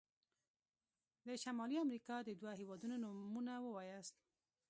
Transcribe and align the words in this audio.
د 1.25 1.27
شمالي 1.43 1.77
امريکا 1.85 2.15
د 2.23 2.29
دوه 2.39 2.51
هيوادونو 2.59 2.95
نومونه 3.03 3.53
ووایاست. 3.61 4.15